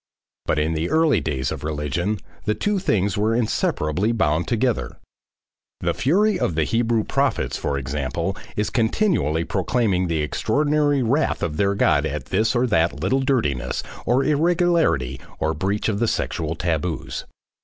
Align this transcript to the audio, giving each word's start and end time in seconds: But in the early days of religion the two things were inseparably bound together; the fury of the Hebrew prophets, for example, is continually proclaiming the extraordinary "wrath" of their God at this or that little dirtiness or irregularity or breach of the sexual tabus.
But 0.47 0.57
in 0.57 0.73
the 0.73 0.89
early 0.89 1.21
days 1.21 1.51
of 1.51 1.63
religion 1.63 2.17
the 2.45 2.55
two 2.55 2.79
things 2.79 3.19
were 3.19 3.35
inseparably 3.35 4.11
bound 4.11 4.47
together; 4.47 4.97
the 5.79 5.93
fury 5.93 6.39
of 6.39 6.55
the 6.55 6.63
Hebrew 6.63 7.03
prophets, 7.03 7.55
for 7.55 7.77
example, 7.77 8.35
is 8.55 8.71
continually 8.71 9.43
proclaiming 9.43 10.07
the 10.07 10.23
extraordinary 10.23 11.03
"wrath" 11.03 11.43
of 11.43 11.57
their 11.57 11.75
God 11.75 12.07
at 12.07 12.25
this 12.25 12.55
or 12.55 12.65
that 12.65 12.99
little 12.99 13.21
dirtiness 13.21 13.83
or 14.03 14.23
irregularity 14.23 15.19
or 15.37 15.53
breach 15.53 15.87
of 15.87 15.99
the 15.99 16.07
sexual 16.07 16.55
tabus. 16.55 17.25